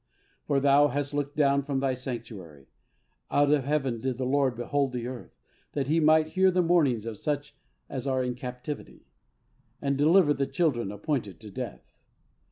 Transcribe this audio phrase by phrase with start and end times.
[0.47, 2.65] For Thou hast looked down from Thy sanctuary;
[3.29, 5.37] out of heaven did the Lord behold the earth,
[5.73, 7.55] that He might hear the mournings of such
[7.87, 9.05] as are in captivity,
[9.79, 11.93] and deliver the children appointed to death.